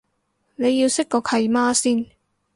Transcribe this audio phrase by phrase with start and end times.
[0.55, 2.07] 你要識個契媽先